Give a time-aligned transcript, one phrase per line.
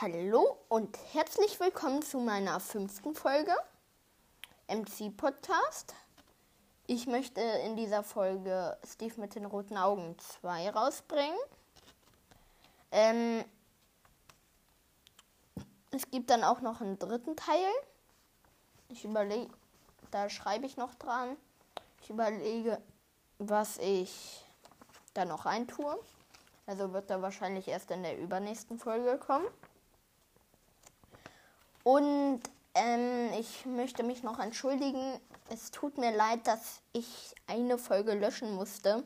[0.00, 3.52] Hallo und herzlich willkommen zu meiner fünften Folge
[4.68, 5.92] MC Podcast.
[6.86, 11.36] Ich möchte in dieser Folge Steve mit den roten Augen 2 rausbringen.
[12.92, 13.44] Ähm,
[15.90, 17.66] es gibt dann auch noch einen dritten Teil.
[18.90, 19.52] Ich überlege,
[20.12, 21.36] da schreibe ich noch dran.
[22.04, 22.80] Ich überlege,
[23.38, 24.46] was ich
[25.14, 25.98] da noch eintue.
[26.66, 29.48] Also wird er wahrscheinlich erst in der übernächsten Folge kommen.
[31.88, 32.42] Und
[32.74, 35.18] ähm, ich möchte mich noch entschuldigen.
[35.48, 39.04] Es tut mir leid, dass ich eine Folge löschen musste.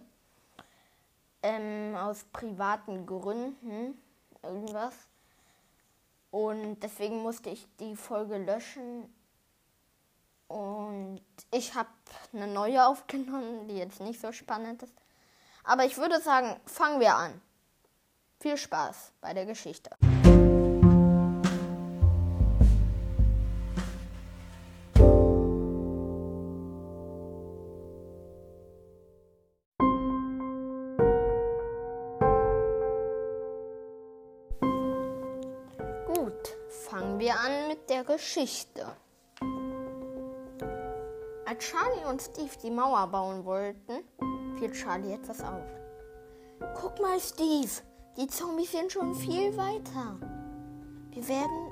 [1.44, 4.02] Ähm, aus privaten Gründen.
[4.42, 4.94] Irgendwas.
[6.32, 9.14] Und deswegen musste ich die Folge löschen.
[10.48, 11.88] Und ich habe
[12.32, 14.94] eine neue aufgenommen, die jetzt nicht so spannend ist.
[15.62, 17.40] Aber ich würde sagen, fangen wir an.
[18.40, 19.90] Viel Spaß bei der Geschichte.
[36.92, 38.84] Fangen wir an mit der Geschichte.
[41.46, 44.04] Als Charlie und Steve die Mauer bauen wollten,
[44.58, 45.64] fiel Charlie etwas auf.
[46.78, 47.70] Guck mal, Steve,
[48.18, 50.18] die Zombies sind schon viel weiter.
[51.12, 51.70] Wir werden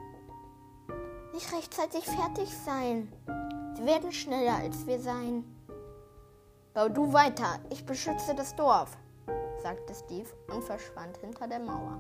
[1.34, 3.12] nicht rechtzeitig fertig sein.
[3.76, 5.44] Sie werden schneller als wir sein.
[6.72, 8.96] Bau du weiter, ich beschütze das Dorf,
[9.62, 11.98] sagte Steve und verschwand hinter der Mauer.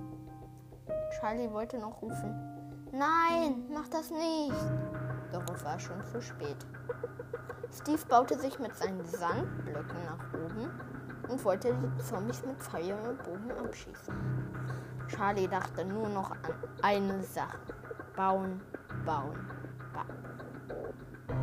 [1.20, 2.59] Charlie wollte noch rufen.
[2.92, 4.52] Nein, mach das nicht.
[5.32, 6.56] Doch es war schon zu spät.
[7.72, 10.68] Steve baute sich mit seinen Sandblöcken nach oben
[11.28, 14.14] und wollte die Zombies mit Pfeil und Bogen abschießen.
[15.06, 16.38] Charlie dachte nur noch an
[16.82, 17.58] eine Sache.
[18.16, 18.60] Bauen,
[19.06, 19.38] bauen,
[19.94, 21.36] bauen.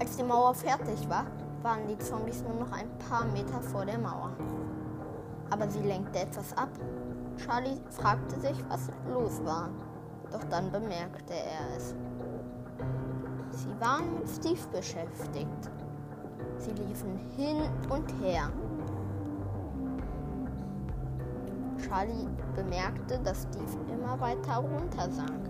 [0.00, 1.26] Als die Mauer fertig war,
[1.62, 4.32] waren die Zombies nur noch ein paar Meter vor der Mauer.
[5.50, 6.70] Aber sie lenkte etwas ab.
[7.36, 9.68] Charlie fragte sich, was los war.
[10.30, 11.94] Doch dann bemerkte er es.
[13.52, 15.70] Sie waren mit Steve beschäftigt.
[16.58, 18.50] Sie liefen hin und her.
[21.78, 25.40] Charlie bemerkte, dass Steve immer weiter runtersank.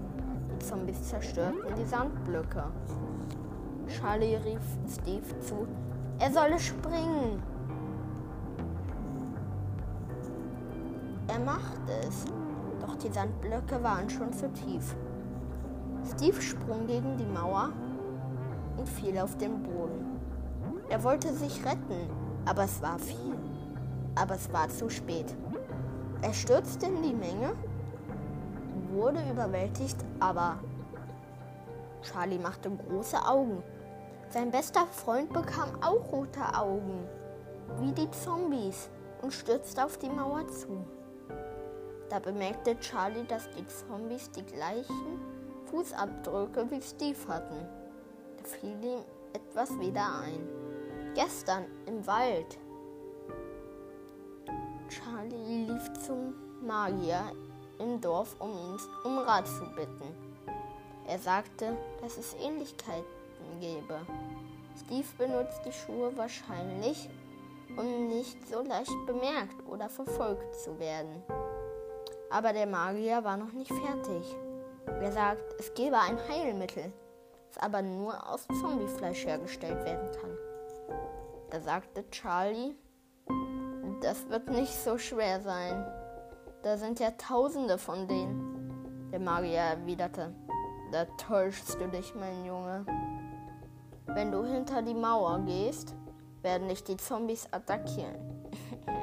[0.55, 2.65] Die Zombies zerstörten die Sandblöcke.
[3.89, 5.67] Charlie rief Steve zu,
[6.19, 7.43] er solle springen.
[11.29, 12.25] Er machte es,
[12.91, 14.97] doch die Sandblöcke waren schon zu tief.
[16.13, 17.71] Steve sprang gegen die Mauer
[18.77, 20.21] und fiel auf den Boden.
[20.89, 22.11] Er wollte sich retten,
[22.47, 23.37] aber es war viel.
[24.17, 25.37] Aber es war zu spät.
[26.23, 27.53] Er stürzte in die Menge,
[28.93, 30.59] wurde überwältigt, aber
[32.03, 33.63] Charlie machte große Augen.
[34.31, 37.07] Sein bester Freund bekam auch rote Augen,
[37.79, 38.91] wie die Zombies,
[39.23, 40.85] und stürzte auf die Mauer zu.
[42.11, 45.21] Da bemerkte Charlie, dass die Zombies die gleichen
[45.67, 47.67] Fußabdrücke wie Steve hatten.
[48.37, 50.49] Da fiel ihm etwas wieder ein.
[51.15, 52.59] Gestern im Wald.
[54.89, 56.35] Charlie lief zum
[56.67, 57.33] Magier
[57.79, 60.15] im Dorf, um ihn um Rat zu bitten.
[61.07, 63.05] Er sagte, dass es Ähnlichkeiten
[63.61, 64.01] gebe.
[64.85, 67.09] Steve benutzt die Schuhe wahrscheinlich,
[67.77, 71.23] um nicht so leicht bemerkt oder verfolgt zu werden.
[72.31, 74.37] Aber der Magier war noch nicht fertig.
[74.87, 76.93] Er sagt, es gebe ein Heilmittel,
[77.49, 80.31] das aber nur aus Zombiefleisch hergestellt werden kann.
[81.51, 82.77] Da sagte Charlie,
[84.01, 85.85] das wird nicht so schwer sein.
[86.63, 89.09] Da sind ja tausende von denen.
[89.11, 90.33] Der Magier erwiderte,
[90.93, 92.87] da täuschst du dich, mein Junge.
[94.07, 95.95] Wenn du hinter die Mauer gehst,
[96.43, 98.17] werden dich die Zombies attackieren.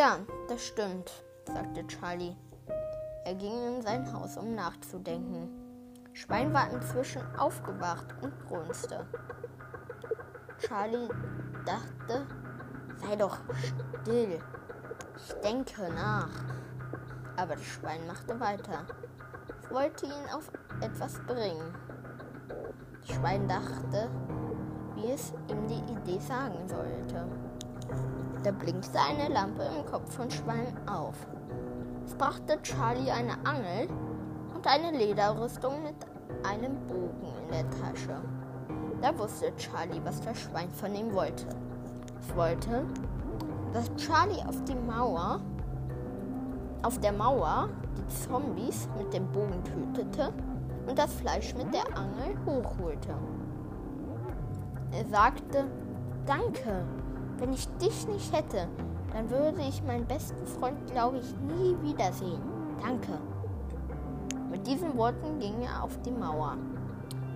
[0.00, 0.18] ja,
[0.48, 1.12] das stimmt,
[1.44, 2.34] sagte Charlie.
[3.26, 5.50] Er ging in sein Haus, um nachzudenken.
[6.14, 9.04] Schwein war inzwischen aufgewacht und grunzte.
[10.58, 11.06] Charlie
[11.66, 12.26] dachte,
[12.96, 13.36] sei doch
[14.02, 14.40] still.
[15.18, 16.30] Ich denke nach.
[17.36, 18.86] Aber das Schwein machte weiter.
[19.62, 20.50] Es wollte ihn auf
[20.80, 21.74] etwas bringen.
[23.06, 24.08] Das Schwein dachte,
[24.94, 27.49] wie es ihm die Idee sagen sollte.
[28.42, 31.14] Da blinkte eine Lampe im Kopf von Schwein auf.
[32.04, 33.88] Es brachte Charlie eine Angel
[34.54, 35.96] und eine Lederrüstung mit
[36.48, 38.20] einem Bogen in der Tasche.
[39.00, 41.46] Da wusste Charlie, was das Schwein von ihm wollte.
[42.20, 42.84] Es wollte,
[43.72, 45.40] dass Charlie auf die Mauer
[46.82, 50.32] auf der Mauer die Zombies mit dem Bogen tötete
[50.86, 53.14] und das Fleisch mit der Angel hochholte.
[54.92, 55.64] Er sagte,
[56.26, 56.84] danke,
[57.40, 58.68] wenn ich dich nicht hätte,
[59.12, 62.40] dann würde ich meinen besten Freund, glaube ich, nie wiedersehen.
[62.80, 63.18] Danke.
[64.50, 66.56] Mit diesen Worten ging er auf die Mauer.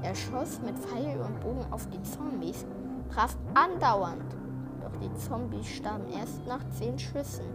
[0.03, 2.67] Er schoss mit Pfeil und Bogen auf die Zombies,
[3.11, 4.37] traf andauernd,
[4.83, 7.47] doch die Zombies starben erst nach zehn Schüssen.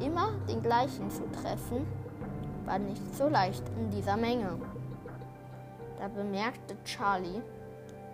[0.00, 1.86] Immer den gleichen zu treffen,
[2.66, 4.58] war nicht so leicht in dieser Menge.
[5.98, 7.40] Da bemerkte Charlie,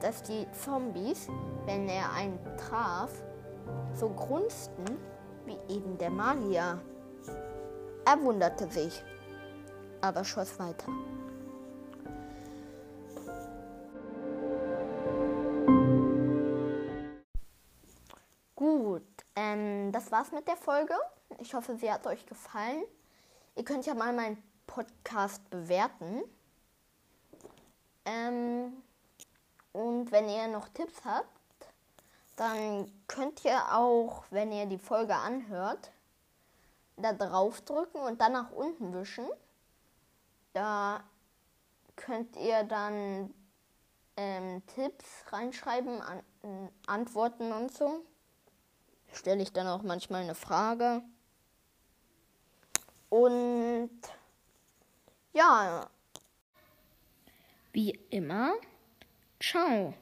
[0.00, 1.28] dass die Zombies,
[1.66, 3.10] wenn er einen traf,
[3.94, 4.84] so grunzten
[5.44, 6.80] wie eben der Magier.
[8.04, 9.02] Er wunderte sich,
[10.00, 10.90] aber schoss weiter.
[18.54, 19.02] Gut,
[19.36, 20.94] ähm, das war's mit der Folge.
[21.38, 22.82] Ich hoffe, sie hat euch gefallen.
[23.56, 26.22] Ihr könnt ja mal meinen Podcast bewerten.
[28.04, 28.72] Ähm,
[29.72, 31.28] und wenn ihr noch Tipps habt,
[32.36, 35.90] dann könnt ihr auch, wenn ihr die Folge anhört,
[36.96, 39.26] da drauf drücken und dann nach unten wischen.
[40.52, 41.02] Da
[41.96, 43.34] könnt ihr dann
[44.16, 48.04] ähm, Tipps reinschreiben, an, äh, Antworten und so.
[49.12, 51.02] Stelle ich dann auch manchmal eine Frage.
[53.08, 53.90] Und
[55.32, 55.88] ja,
[57.72, 58.52] wie immer,
[59.40, 59.94] 唱哦。